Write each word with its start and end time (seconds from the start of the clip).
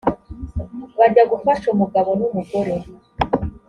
bajya 0.99 1.23
gufasha 1.31 1.65
umugabo 1.73 2.09
n’umugore 2.19 2.75